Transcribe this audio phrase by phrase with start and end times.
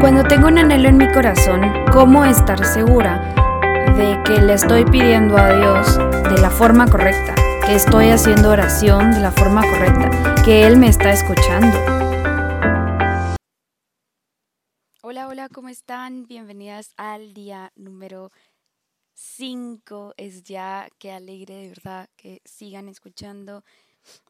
[0.00, 1.60] Cuando tengo un anhelo en mi corazón,
[1.92, 3.34] ¿cómo estar segura
[3.98, 5.98] de que le estoy pidiendo a Dios
[6.32, 7.34] de la forma correcta?
[7.66, 11.76] Que estoy haciendo oración de la forma correcta, que Él me está escuchando.
[15.02, 16.26] Hola, hola, ¿cómo están?
[16.26, 18.32] Bienvenidas al día número
[19.12, 20.14] 5.
[20.16, 23.64] Es ya que alegre de verdad que sigan escuchando.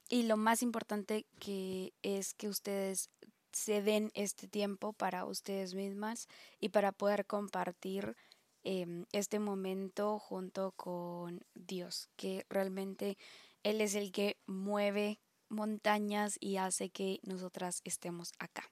[0.09, 3.09] Y lo más importante que es que ustedes
[3.53, 6.29] se den este tiempo para ustedes mismas
[6.59, 8.17] y para poder compartir
[8.63, 13.17] em, este momento junto con Dios, que realmente
[13.63, 18.71] Él es el que mueve montañas y hace que nosotras estemos acá.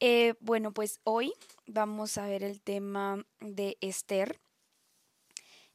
[0.00, 1.32] Eh, bueno, pues hoy
[1.66, 4.40] vamos a ver el tema de Esther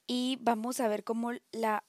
[0.06, 1.86] y vamos a ver cómo la,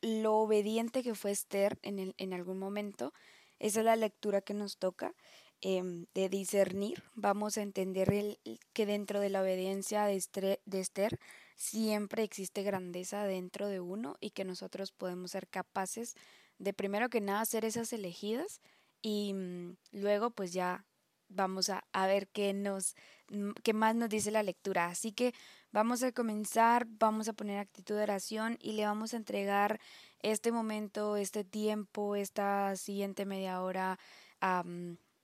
[0.00, 3.12] lo obediente que fue Esther en, el, en algún momento
[3.60, 5.14] esa es la lectura que nos toca
[5.60, 7.04] em, de discernir.
[7.14, 8.38] Vamos a entender el,
[8.72, 11.20] que dentro de la obediencia de, de Esther
[11.56, 16.16] siempre existe grandeza dentro de uno y que nosotros podemos ser capaces
[16.58, 18.60] de primero que nada ser esas elegidas
[19.02, 20.86] y mm, luego pues ya
[21.30, 22.94] vamos a, a, ver qué nos
[23.30, 24.86] mm, qué más nos dice la lectura.
[24.86, 25.34] Así que
[25.72, 29.80] vamos a comenzar, vamos a poner actitud de oración y le vamos a entregar
[30.20, 33.98] este momento, este tiempo, esta siguiente media hora
[34.40, 34.64] a,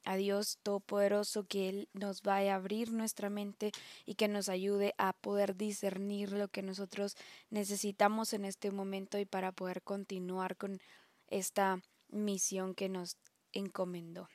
[0.04, 3.72] a Dios Todopoderoso, que Él nos vaya a abrir nuestra mente
[4.06, 7.16] y que nos ayude a poder discernir lo que nosotros
[7.50, 10.80] necesitamos en este momento y para poder continuar con
[11.26, 13.18] esta misión que nos
[13.52, 14.28] encomendó.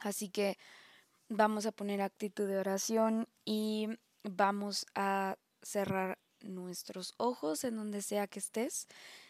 [0.00, 0.56] Así que
[1.30, 3.88] vamos a poner actitud de oración y
[4.24, 8.86] vamos a cerrar nuestros ojos en donde sea que estés.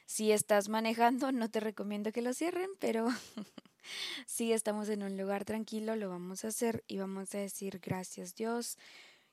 [0.06, 3.06] Si estás manejando, no te recomiendo que lo cierren, pero
[4.26, 8.34] si estamos en un lugar tranquilo, lo vamos a hacer y vamos a decir gracias
[8.34, 8.78] Dios,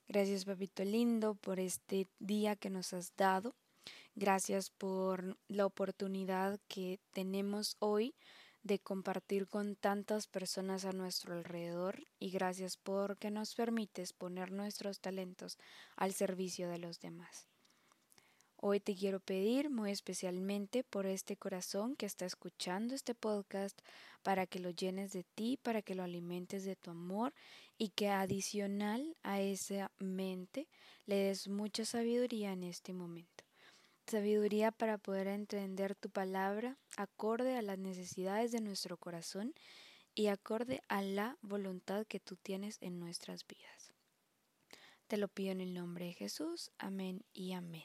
[0.06, 3.54] gracias papito lindo por este día que nos has dado.
[4.14, 8.14] Gracias por la oportunidad que tenemos hoy
[8.68, 15.00] de compartir con tantas personas a nuestro alrededor y gracias porque nos permites poner nuestros
[15.00, 15.58] talentos
[15.96, 17.48] al servicio de los demás.
[18.58, 23.80] Hoy te quiero pedir muy especialmente por este corazón que está escuchando este podcast
[24.22, 27.32] para que lo llenes de ti, para que lo alimentes de tu amor
[27.78, 30.68] y que adicional a esa mente
[31.06, 33.47] le des mucha sabiduría en este momento.
[34.08, 39.52] Sabiduría para poder entender tu palabra acorde a las necesidades de nuestro corazón
[40.14, 43.92] y acorde a la voluntad que tú tienes en nuestras vidas.
[45.08, 46.70] Te lo pido en el nombre de Jesús.
[46.78, 47.84] Amén y amén.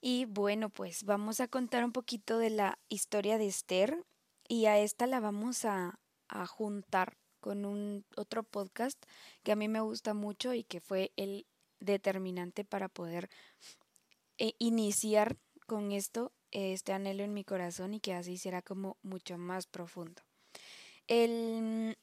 [0.00, 4.06] Y bueno, pues vamos a contar un poquito de la historia de Esther
[4.48, 5.98] y a esta la vamos a,
[6.48, 9.00] juntar con un otro podcast
[9.42, 11.46] que a mí me gusta mucho y que fue el
[11.78, 13.28] determinante para poder
[14.38, 15.36] eh, iniciar
[15.66, 20.22] con esto este anhelo en mi corazón y que así será como mucho más profundo.
[21.06, 21.96] El,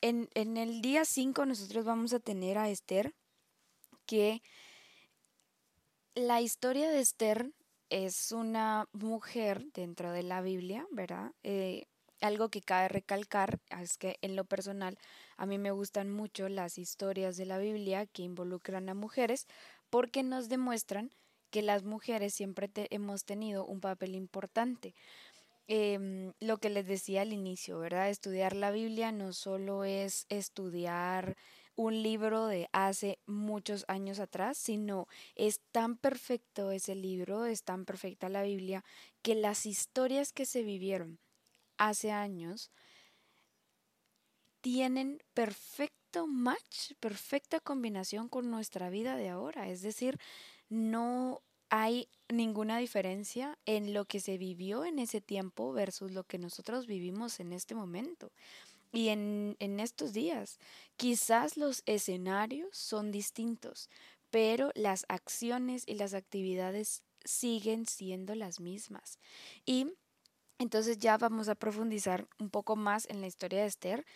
[0.00, 3.14] en, en el día 5 nosotros vamos a tener a Esther
[4.06, 4.42] que
[6.14, 7.52] la historia de Esther
[7.90, 11.32] es una mujer dentro de la Biblia, ¿verdad?
[11.42, 11.86] Eh,
[12.20, 14.98] algo que cabe recalcar es que en lo personal
[15.36, 19.46] a mí me gustan mucho las historias de la Biblia que involucran a mujeres
[19.90, 21.10] porque nos demuestran
[21.50, 24.94] que las mujeres siempre hemos tenido un papel importante.
[25.66, 28.08] Em, lo que les decía al inicio, ¿verdad?
[28.08, 31.36] Estudiar la Biblia no solo es estudiar
[31.76, 35.06] un libro de hace muchos años atrás, sino
[35.36, 38.82] es tan perfecto ese libro, es tan perfecta la Biblia,
[39.22, 41.20] que las historias que se vivieron
[41.76, 42.72] hace años
[44.60, 49.68] tienen perfecto match, perfecta combinación con nuestra vida de ahora.
[49.68, 50.18] Es decir,
[50.68, 56.38] no hay ninguna diferencia en lo que se vivió en ese tiempo versus lo que
[56.38, 58.32] nosotros vivimos en este momento
[58.92, 60.58] y en, estos días.
[60.96, 63.90] Quizás los escenarios son distintos,
[64.30, 69.18] pero las acciones y las actividades siguen siendo las mismas.
[69.66, 69.92] Y
[70.58, 74.06] entonces ya vamos a profundizar un poco más en la historia de Esther.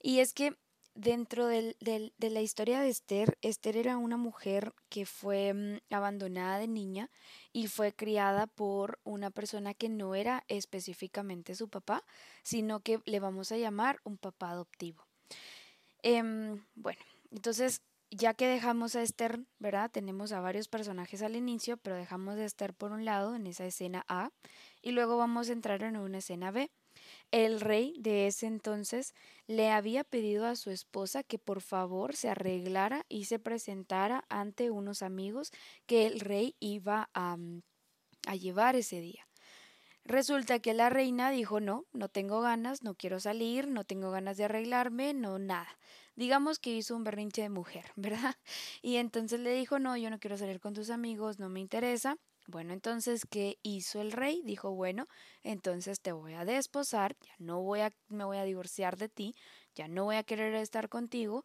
[0.00, 0.56] Y es que
[0.98, 6.58] dentro del, de la historia de Esther, Esther era una mujer que fue mm, abandonada
[6.58, 7.08] de niña
[7.52, 12.04] y fue criada por una persona que no era específicamente su papá,
[12.42, 15.06] sino que le vamos a llamar un papá adoptivo.
[16.02, 17.00] Em, bueno,
[17.30, 19.90] entonces ya que dejamos a Esther, ¿verdad?
[19.92, 23.66] Tenemos a varios personajes al inicio, pero dejamos a Esther por un lado en esa
[23.66, 24.32] escena A
[24.82, 26.72] y luego vamos a entrar en una escena B.
[27.30, 29.14] El rey de ese entonces
[29.46, 34.70] le había pedido a su esposa que por favor se arreglara y se presentara ante
[34.70, 35.52] unos amigos
[35.86, 37.62] que el rey iba a, mm,
[38.26, 39.28] a llevar ese día.
[40.04, 44.38] Resulta que la reina dijo no, no tengo ganas, no quiero salir, no tengo ganas
[44.38, 45.68] de arreglarme, no nada.
[46.16, 48.36] Digamos que hizo un berrinche de mujer, ¿verdad?
[48.80, 52.16] Y entonces le dijo no, yo no quiero salir con tus amigos, no me interesa.
[52.48, 54.40] Bueno, entonces, ¿qué hizo el rey?
[54.42, 55.06] Dijo, bueno,
[55.42, 59.34] entonces te voy a desposar, ya no voy a, me voy a divorciar de ti,
[59.74, 61.44] ya no voy a querer estar contigo.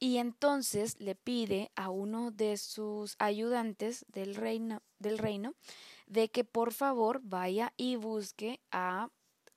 [0.00, 5.54] Y entonces le pide a uno de sus ayudantes del reino, del reino
[6.08, 9.10] de que por favor vaya y busque a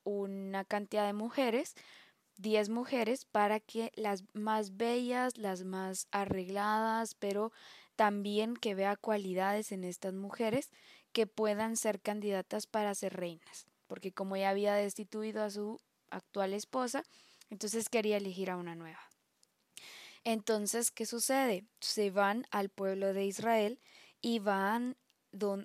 [0.03, 1.73] una cantidad de mujeres,
[2.37, 7.51] 10 mujeres, para que las más bellas, las más arregladas, pero
[7.95, 10.69] también que vea cualidades en estas mujeres
[11.11, 16.53] que puedan ser candidatas para ser reinas, porque como ya había destituido a su actual
[16.53, 17.03] esposa,
[17.49, 18.99] entonces quería elegir a una nueva.
[20.23, 21.65] Entonces, ¿qué sucede?
[21.79, 23.79] Se van al pueblo de Israel
[24.21, 24.97] y van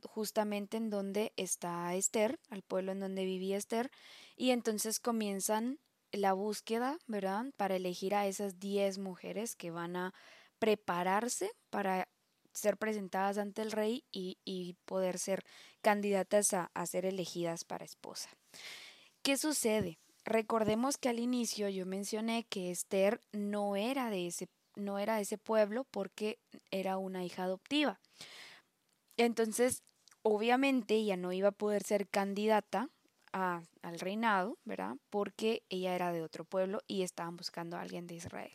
[0.04, 3.90] justamente en donde está Esther, al pueblo en donde vivía Esther,
[4.36, 5.78] y entonces comienzan
[6.12, 7.46] la búsqueda, ¿verdad?
[7.56, 10.12] Para elegir a esas 10 mujeres que van a
[10.58, 12.08] prepararse para
[12.52, 15.44] ser presentadas ante el rey y, poder ser
[15.82, 18.28] candidatas a, a, ser elegidas para esposa.
[19.22, 19.98] ¿Qué sucede?
[20.24, 25.38] Recordemos que al inicio yo mencioné que Esther no era de ese, no era ese
[25.38, 26.38] pueblo porque
[26.70, 28.00] era una hija adoptiva.
[29.16, 29.82] Entonces,
[30.22, 32.88] obviamente ella no iba a poder ser candidata
[33.32, 34.96] a, al reinado, ¿verdad?
[35.08, 38.52] Porque ella era de otro pueblo y estaban buscando a alguien de Israel.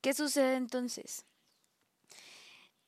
[0.00, 1.24] ¿Qué sucede entonces?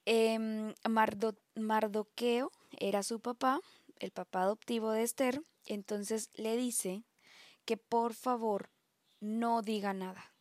[0.06, 3.60] Eh, Mardoqueo era su papá,
[3.98, 7.04] el papá adoptivo de Esther, entonces le dice
[7.64, 8.70] que por favor
[9.20, 10.32] no diga nada.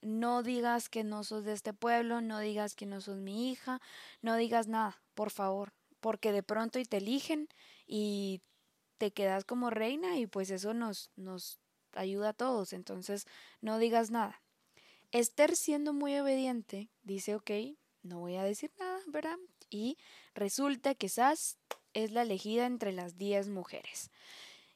[0.00, 3.80] No digas que no sos de este pueblo, no digas que no sos mi hija,
[4.20, 5.72] no digas nada, por favor
[6.02, 7.48] porque de pronto y te eligen
[7.86, 8.42] y
[8.98, 11.60] te quedas como reina y pues eso nos, nos
[11.92, 13.26] ayuda a todos, entonces
[13.60, 14.42] no digas nada.
[15.12, 17.50] Esther siendo muy obediente dice, ok,
[18.02, 19.36] no voy a decir nada, ¿verdad?
[19.70, 19.96] Y
[20.34, 21.58] resulta que Sas
[21.94, 24.10] es la elegida entre las 10 mujeres.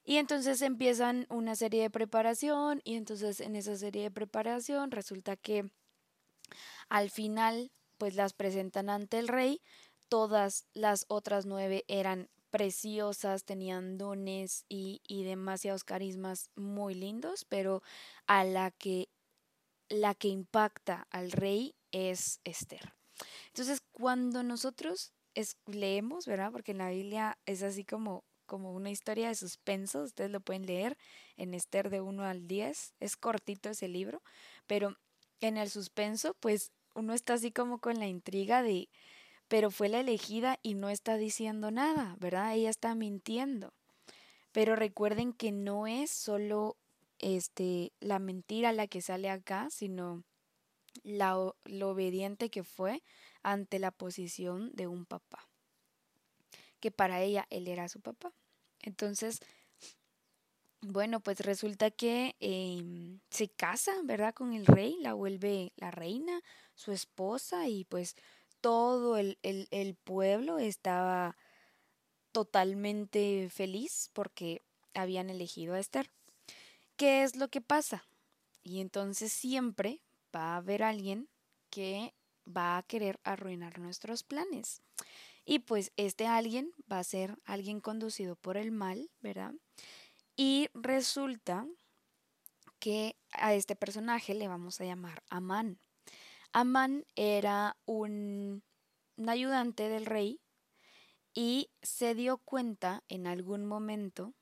[0.05, 5.37] Y entonces empiezan una serie de preparación y entonces en esa serie de preparación resulta
[5.37, 5.69] que
[6.89, 9.63] al final pues las presentan ante el rey,
[10.09, 17.83] todas las otras nueve eran preciosas, tenían dones y, y, demasiados carismas muy lindos, pero
[18.27, 19.09] a la que
[19.89, 22.96] la que impacta al rey es Esther.
[23.49, 25.13] Entonces, cuando nosotros
[25.67, 26.51] leemos, ¿verdad?
[26.53, 30.67] Porque en la Biblia es así como, como una historia de suspenso, ustedes lo pueden
[30.67, 30.97] leer
[31.37, 34.23] en Esther de 1 al 10, es cortito ese libro,
[34.67, 34.97] pero
[35.41, 38.89] en el suspenso, pues uno está así como con la intriga de,
[39.49, 42.55] pero fue la elegida y no está diciendo nada, ¿verdad?
[42.55, 43.75] Ella está mintiendo.
[44.53, 46.79] Pero recuerden que no es solo
[47.19, 50.25] este, la mentira la que sale acá, sino
[51.07, 53.03] la, lo obediente que fue
[53.43, 55.49] ante la posición de un papá.
[56.81, 58.33] Que para ella él era su papá.
[58.81, 59.41] Entonces,
[60.81, 64.35] bueno, pues resulta que em, se casa, ¿verdad?
[64.35, 66.43] Con el rey, la vuelve la reina,
[66.75, 68.17] su esposa, y pues
[68.61, 71.37] todo el, pueblo estaba
[72.33, 76.11] totalmente feliz porque habían elegido a Esther.
[76.97, 78.09] ¿Qué es lo que pasa?
[78.65, 80.03] Y entonces siempre
[80.37, 81.29] va a haber alguien
[81.71, 82.15] que
[82.47, 84.83] va a querer arruinar nuestros planes.
[85.45, 89.55] Y pues este alguien va a ser alguien conducido por el mal, ¿verdad?
[90.37, 91.67] Y resulta
[92.79, 95.81] que a este personaje le vamos a llamar Amán.
[96.53, 98.63] Amán era un,
[99.27, 100.41] ayudante del rey
[101.33, 104.35] y se dio cuenta en algún momento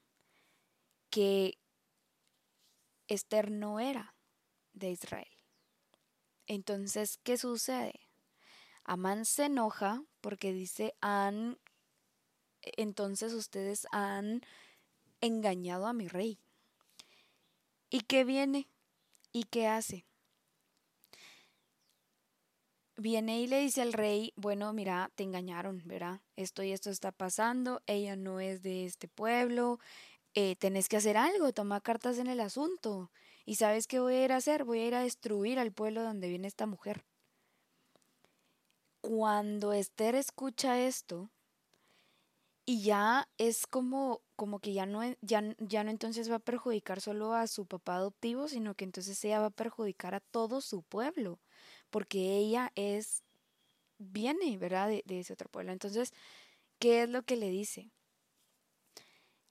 [1.11, 1.59] que
[3.09, 4.15] Esther no era
[4.73, 5.34] de Israel.
[6.47, 8.01] Entonces, ¿qué sucede?
[8.85, 11.59] Amán se enoja porque dice, han,
[12.63, 14.43] entonces ustedes han
[15.21, 16.39] engañado a mi rey.
[17.91, 18.69] ¿Y qué viene?
[19.33, 20.07] ¿Y qué hace?
[22.97, 26.21] viene y le dice al rey, bueno, mira, te engañaron, ¿verdad?
[26.37, 29.79] Esto y esto está pasando, ella no es de este pueblo,
[30.35, 33.11] eh, tenés que hacer algo, toma cartas en el asunto.
[33.45, 34.65] ¿Y sabes qué voy a ir a hacer?
[34.65, 37.05] Voy a ir a destruir al pueblo donde viene esta mujer.
[39.03, 41.31] Cuando Esther escucha esto,
[42.67, 47.03] y ya es como, como que ya no, ya, ya no entonces va a perjudicar
[47.03, 50.83] solo a su papá adoptivo, sino que entonces ella va a perjudicar a todo su
[50.83, 51.41] pueblo,
[51.91, 53.23] porque ella es,
[53.99, 54.89] viene, ¿verdad?
[54.89, 55.73] De, de ese otro pueblo.
[55.73, 56.13] Entonces,
[56.79, 57.91] ¿qué es lo que le dice?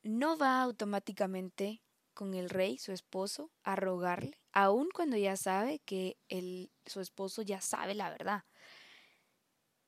[0.02, 1.82] No va automáticamente
[2.14, 7.42] con el rey, su esposo, a rogarle, aun cuando ya sabe que el, su esposo
[7.42, 8.44] ya sabe la verdad.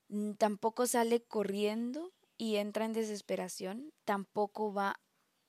[0.10, 5.00] Mm, tampoco sale corriendo y entra en desesperación, tampoco va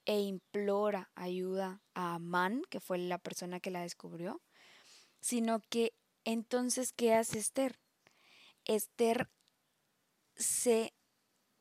[0.04, 4.40] e implora ayuda a Amán, que fue la persona que la descubrió,
[5.20, 7.78] sino que entonces, ¿qué hace Esther?
[8.64, 9.30] Esther
[10.36, 10.92] se,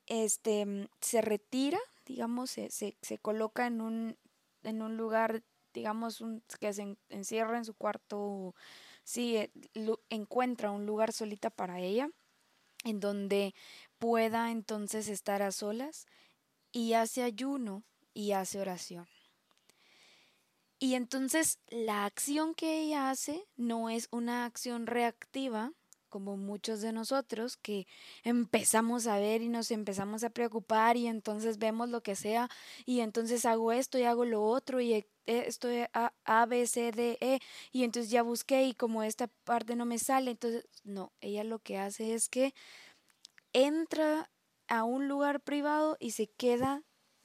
[0.07, 4.17] este, se retira, digamos, se, se, se coloca en un,
[4.65, 5.43] en un lugar,
[5.73, 8.55] digamos, un, que se encierra en su cuarto,
[9.03, 9.51] sí, eh,
[10.09, 12.09] encuentra un lugar solita para ella,
[12.83, 13.53] en donde
[13.97, 16.05] pueda entonces estar a solas
[16.71, 19.07] y hace ayuno y hace oración.
[20.77, 25.71] Y entonces la acción que ella hace no es una acción reactiva,
[26.15, 27.87] como muchos de nosotros, que
[28.23, 32.49] empezamos a ver y nos empezamos a preocupar y entonces vemos lo que sea
[32.85, 37.17] y entonces hago esto y hago lo otro y esto A, A, B, C, D,
[37.19, 37.39] E
[37.73, 41.59] y entonces ya busqué y como esta parte no me sale, entonces no, ella lo
[41.59, 42.53] que hace es que
[43.51, 44.31] entra
[44.69, 46.83] a un lugar privado y se queda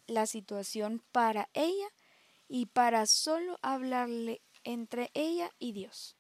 [0.09, 1.87] la situación para ella
[2.49, 6.17] y para solo hablarle entre ella y Dios.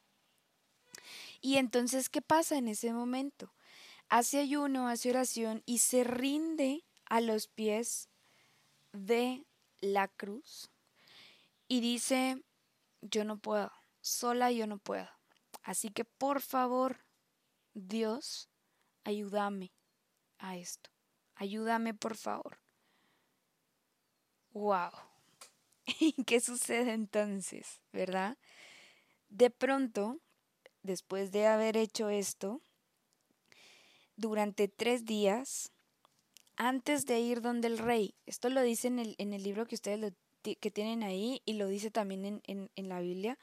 [1.40, 3.54] Y entonces, ¿qué pasa en ese momento?
[4.08, 8.08] Hace ayuno, hace oración y se rinde a los pies
[8.92, 9.46] de
[9.80, 10.70] la cruz
[11.68, 12.42] y dice,
[13.00, 15.08] yo no puedo, sola yo no puedo.
[15.62, 17.04] Así que por favor,
[17.74, 18.50] Dios,
[19.04, 19.72] ayúdame
[20.38, 20.90] a esto.
[21.36, 22.58] Ayúdame, por favor.
[24.52, 24.90] ¡Wow!
[26.00, 27.80] ¿Y qué sucede entonces?
[27.92, 28.36] ¿Verdad?
[29.28, 30.20] De pronto,
[30.82, 32.60] después de haber hecho esto,
[34.16, 35.72] durante tres días,
[36.56, 40.70] antes de ir donde el rey, esto lo dice en el, libro que ustedes que
[40.70, 43.38] tienen ahí y lo dice también en, en la Biblia,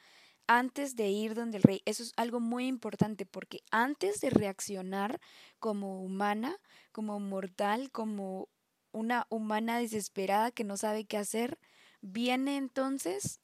[0.48, 1.82] antes de ir donde el rey.
[1.84, 5.20] Eso es algo muy importante porque antes de reaccionar
[5.60, 6.56] como humana,
[6.90, 8.48] como mortal, como
[8.90, 11.58] una humana desesperada que no sabe qué hacer,
[12.00, 13.40] viene entonces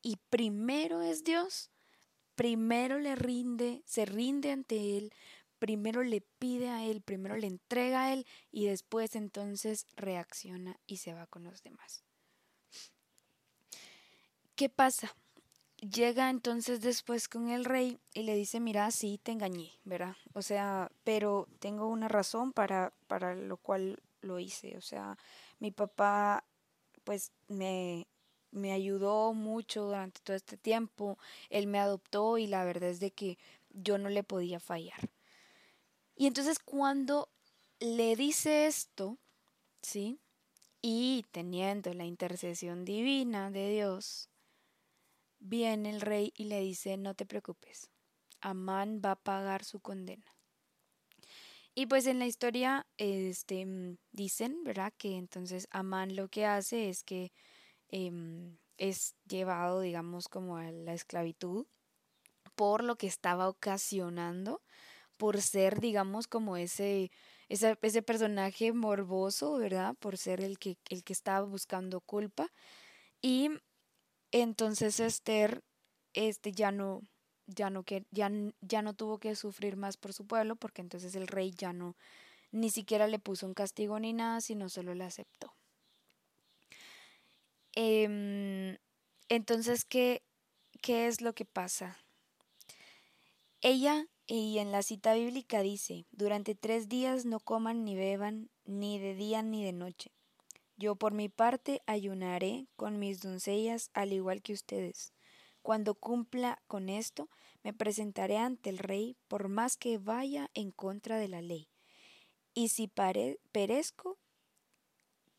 [0.00, 1.70] y primero es Dios,
[2.34, 5.12] primero le rinde, se rinde ante Él,
[5.58, 10.98] primero le pide a Él, primero le entrega a Él y después entonces reacciona y
[10.98, 12.04] se va con los demás.
[14.56, 15.14] ¿Qué pasa?
[15.90, 20.16] llega entonces después con el rey y le dice, mira, sí, te engañé, ¿verdad?
[20.32, 24.76] O sea, pero tengo una razón para, para lo cual lo hice.
[24.76, 25.18] O sea,
[25.58, 26.44] mi papá
[27.04, 28.06] pues me,
[28.54, 31.18] me ayudó mucho durante todo este tiempo,
[31.50, 33.38] él me adoptó y la verdad es de que
[33.70, 35.10] yo no le podía fallar.
[36.16, 37.28] Y entonces cuando
[37.80, 39.18] le dice esto,
[39.82, 40.18] ¿sí?
[40.80, 44.28] Y teniendo la intercesión divina de Dios,
[45.46, 47.90] Viene el rey y le dice, no te preocupes,
[48.40, 50.24] Amán va a pagar su condena.
[51.74, 54.94] Y pues en la historia este, dicen, ¿verdad?
[54.96, 57.30] Que entonces Amán lo que hace es que
[57.94, 61.66] em, es llevado, digamos, como a la esclavitud
[62.56, 64.62] por lo que estaba ocasionando,
[65.16, 67.12] por ser, digamos, como ese,
[67.48, 69.94] ese, ese personaje morboso, ¿verdad?
[70.00, 72.48] Por ser el que, el que estaba buscando culpa.
[73.22, 73.50] Y
[74.32, 75.62] entonces Esther
[76.14, 77.02] este, ya no,
[77.46, 78.28] ya no, que, ya,
[78.60, 81.96] ya no tuvo que sufrir más por su pueblo, porque entonces el rey ya no,
[82.50, 85.54] ni siquiera le puso un castigo ni nada, sino solo le aceptó.
[87.74, 88.78] Em,
[89.28, 90.22] entonces, ¿qué,
[90.80, 91.98] ¿qué es lo que pasa?
[93.60, 98.98] Ella, y en la cita bíblica dice, durante tres días no coman ni beban, ni
[98.98, 100.12] de día ni de noche
[100.76, 105.12] yo por mi parte ayunaré con mis doncellas al igual que ustedes.
[105.62, 107.30] Cuando cumpla con esto,
[107.62, 111.68] me presentaré ante el rey por más que vaya en contra de la ley.
[112.52, 114.18] Y si perezco,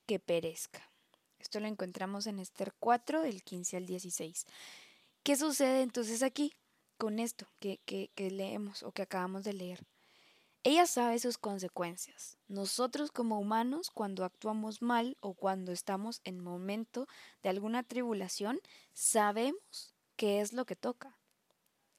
[0.06, 0.95] que perezca.
[1.46, 4.48] Esto lo encontramos en Esther 4, del 15 al 16.
[5.22, 6.56] ¿Qué sucede entonces aquí
[6.98, 9.86] con esto que, que, leemos o que acabamos de leer?
[10.64, 12.40] Ella sabe sus consecuencias.
[12.48, 17.08] Nosotros como humanos, cuando actuamos mal o cuando estamos en momento
[17.44, 18.60] de alguna tribulación,
[18.94, 21.16] sabemos qué es lo que toca.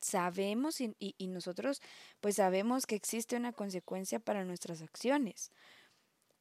[0.01, 1.81] Sabemos y, y, nosotros
[2.21, 5.53] pues sabemos que existe una consecuencia para nuestras acciones.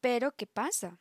[0.02, 1.00] Pero ¿qué pasa?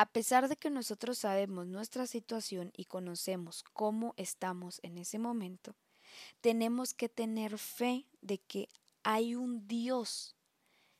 [0.00, 5.76] A pesar de que nosotros sabemos nuestra situación y conocemos cómo estamos en ese momento,
[6.40, 8.70] tenemos que tener fe de que
[9.02, 10.36] hay un Dios.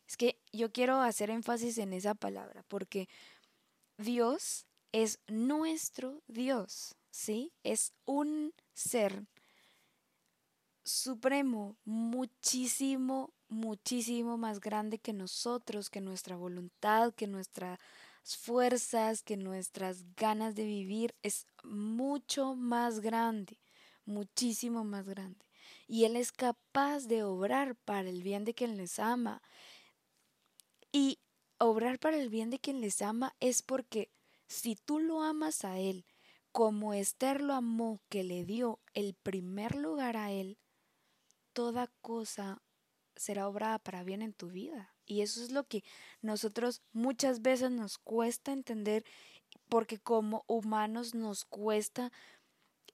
[0.07, 3.09] Es que yo quiero hacer énfasis en esa palabra porque
[3.97, 7.55] Dios es nuestro Dios, ¿sí?
[7.63, 9.25] Es un ser
[10.85, 17.79] supremo, muchísimo, muchísimo más grande que nosotros, que nuestra voluntad, que nuestras
[18.23, 23.59] fuerzas, que nuestras ganas de vivir, es mucho más grande,
[24.05, 25.45] muchísimo más grande.
[25.87, 29.43] Y Él es capaz de obrar para el bien de quien les ama.
[30.93, 31.19] Y
[31.59, 34.11] obrar para el bien de quien les ama es porque
[34.49, 36.05] si tú lo amas a Él,
[36.53, 40.59] como Esther lo amó, que le dio el primer lugar a Él,
[41.53, 42.63] toda cosa
[43.21, 44.95] será obrada para bien en tu vida.
[45.05, 45.85] Y eso es lo que
[46.23, 49.05] nosotros muchas veces nos cuesta entender
[49.69, 52.11] porque como humanos nos cuesta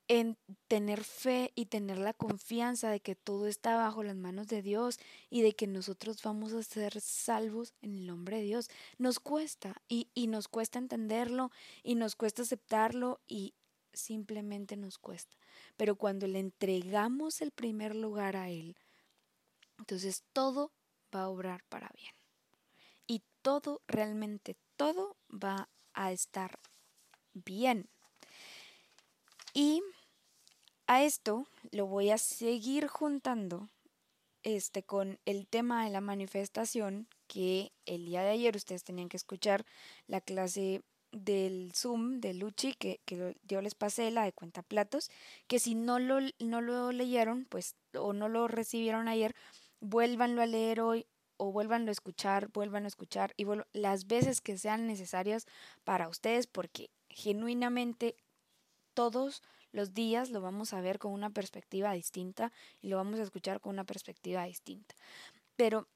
[0.09, 4.63] en tener fe y tener la confianza de que todo está bajo las manos de
[4.63, 4.99] Dios
[5.31, 8.69] y de que nosotros vamos a ser salvos en el nombre de Dios.
[8.99, 11.53] Nos cuesta y, y nos cuesta entenderlo
[11.85, 13.55] y nos cuesta aceptarlo y
[13.93, 15.37] simplemente nos cuesta.
[15.77, 18.77] Pero cuando le entregamos el primer lugar a Él,
[19.79, 20.73] entonces todo
[21.15, 22.13] va a obrar para bien.
[23.07, 26.59] Y todo, realmente todo va a estar
[27.33, 27.89] bien.
[29.55, 29.83] Y
[30.87, 33.69] a esto lo voy a seguir juntando
[34.43, 39.17] este, con el tema de la manifestación que el día de ayer ustedes tenían que
[39.17, 39.65] escuchar
[40.07, 45.11] la clase del Zoom de Luchi que, que yo les pasé, la de cuenta platos,
[45.49, 49.35] que si no lo, no lo leyeron, pues, o no lo recibieron ayer,
[49.81, 51.07] vuélvanlo a leer hoy
[51.37, 55.47] o vuélvanlo a escuchar, vuélvanlo a escuchar y las veces que sean necesarias
[55.85, 58.17] para ustedes porque genuinamente
[58.95, 59.43] todos
[59.73, 63.61] los días lo vamos a ver con una perspectiva distinta y lo vamos a escuchar
[63.61, 64.95] con una perspectiva distinta.
[65.57, 65.89] Pero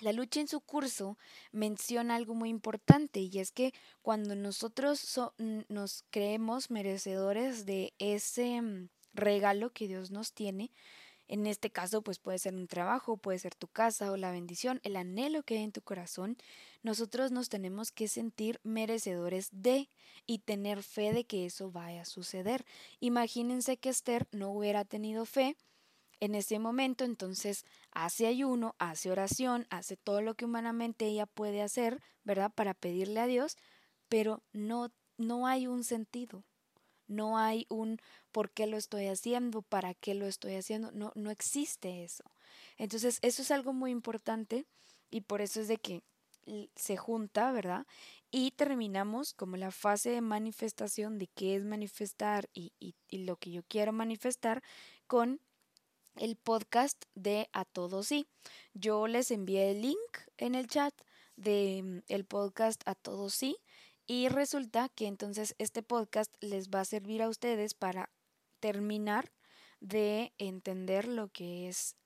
[0.00, 1.16] la lucha en su curso
[1.52, 5.20] menciona algo muy importante y es que cuando nosotros
[5.68, 10.72] nos creemos merecedores de ese mm, regalo que Dios nos tiene,
[11.28, 14.80] en este caso, pues puede ser un trabajo, puede ser tu casa o la bendición,
[14.82, 16.36] el anhelo que hay en tu corazón.
[16.82, 19.88] Nosotros nos tenemos que sentir merecedores de
[20.26, 22.64] y tener fe de que eso vaya a suceder.
[23.00, 25.56] Imagínense que Esther no hubiera tenido fe
[26.20, 31.62] en ese momento, entonces hace ayuno, hace oración, hace todo lo que humanamente ella puede
[31.62, 32.52] hacer, ¿verdad?
[32.54, 33.56] Para pedirle a Dios,
[34.08, 36.44] pero no, no hay un sentido.
[37.12, 37.98] No hay un
[38.32, 42.24] por qué lo estoy haciendo, para qué lo estoy haciendo, no, no existe eso.
[42.78, 44.66] Entonces, eso es algo muy importante
[45.10, 46.02] y por eso es de que
[46.74, 47.86] se junta, ¿verdad?
[48.30, 53.50] Y terminamos como la fase de manifestación de qué es manifestar y, y, lo que
[53.50, 54.62] yo quiero manifestar
[55.06, 55.40] con
[56.16, 58.26] el podcast de A Todos Sí.
[58.74, 60.94] Yo les envié el link en el chat
[61.36, 63.56] de mm, el podcast A Todos Sí
[64.06, 68.10] y resulta que entonces este podcast les va a servir a ustedes para
[68.60, 69.32] terminar
[69.80, 71.96] de entender lo que es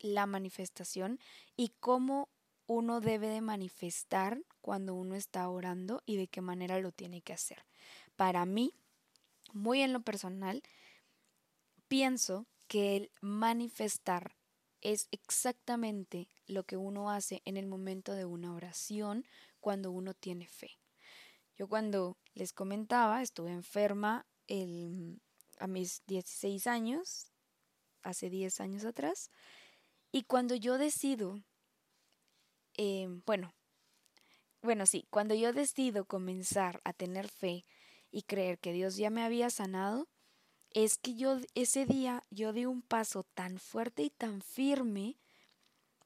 [0.00, 1.20] la manifestación
[1.56, 2.28] y cómo
[2.66, 7.32] uno debe de manifestar cuando uno está orando y de qué manera lo tiene que
[7.32, 7.64] hacer.
[8.16, 8.72] Para mí,
[9.52, 10.62] muy en lo personal,
[11.88, 14.36] pienso que el manifestar
[14.80, 19.26] es exactamente lo que uno hace en el momento de una oración
[19.60, 20.79] cuando uno tiene fe.
[21.60, 25.20] Yo cuando les comentaba, estuve enferma el,
[25.58, 27.34] a mis 16 años,
[28.02, 29.30] hace 10 años atrás,
[30.10, 31.38] y cuando yo decido,
[32.78, 33.52] eh, bueno,
[34.62, 37.66] bueno, sí, cuando yo decido comenzar a tener fe
[38.10, 40.08] y creer que Dios ya me había sanado,
[40.70, 45.18] es que yo ese día yo di un paso tan fuerte y tan firme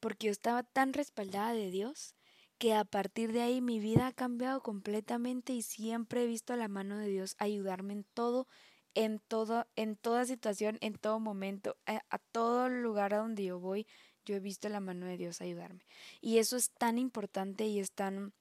[0.00, 2.16] porque yo estaba tan respaldada de Dios
[2.58, 6.68] que a partir de ahí mi vida ha cambiado completamente y siempre he visto la
[6.68, 8.46] mano de Dios ayudarme en todo,
[8.94, 13.86] en todo, en toda situación, en todo momento, a, todo lugar a donde yo voy,
[14.24, 15.84] yo he visto la mano de Dios ayudarme.
[16.20, 18.32] Y eso es tan importante y es tan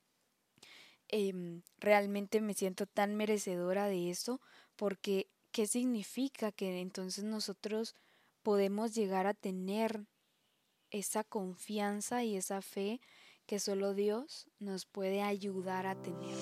[1.09, 4.41] em, realmente me siento tan merecedora de eso,
[4.75, 7.95] porque ¿qué significa que entonces nosotros
[8.43, 10.05] podemos llegar a tener
[10.91, 13.01] esa confianza y esa fe
[13.45, 16.35] que solo Dios nos puede ayudar a tener.